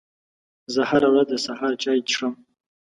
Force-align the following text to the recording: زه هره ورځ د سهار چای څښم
زه 0.73 0.81
هره 0.89 1.07
ورځ 1.11 1.27
د 1.31 1.35
سهار 1.45 1.73
چای 1.83 1.99
څښم 2.09 2.33